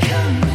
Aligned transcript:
come. 0.00 0.49